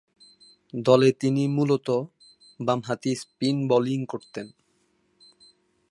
[0.73, 1.99] দলে তিনি মূলতঃ
[2.59, 4.47] বামহাতি স্পিন বোলিং করতেন।